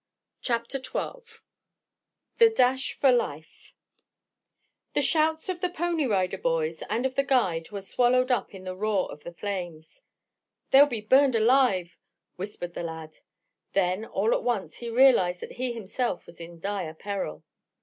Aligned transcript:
CHAPTER 0.41 0.79
XII 0.81 1.37
THE 2.39 2.49
DASH 2.49 2.93
FOR 2.93 3.11
LIFE 3.11 3.71
The 4.93 5.03
shouts 5.03 5.47
of 5.47 5.61
the 5.61 5.69
Pony 5.69 6.07
Rider 6.07 6.39
Boys 6.39 6.81
and 6.89 7.05
of 7.05 7.13
the 7.13 7.21
guide 7.23 7.69
were 7.69 7.83
swallowed 7.83 8.31
up 8.31 8.55
in 8.55 8.63
the 8.63 8.75
roar 8.75 9.11
of 9.11 9.23
the 9.23 9.31
flames. 9.31 10.01
"They'll 10.71 10.87
be 10.87 11.01
burned 11.01 11.35
alive!" 11.35 11.99
whispered 12.35 12.73
the 12.73 12.81
lad. 12.81 13.19
Then, 13.73 14.03
all 14.05 14.33
at 14.33 14.41
once 14.41 14.77
he 14.77 14.89
realized 14.89 15.39
that 15.41 15.51
he 15.51 15.71
himself 15.73 16.25
was 16.25 16.41
in 16.41 16.59
dire 16.59 16.95
peril. 16.95 17.43